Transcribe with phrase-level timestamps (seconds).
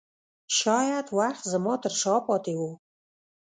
[0.57, 2.61] ښايي وخت زما ترشا پاته و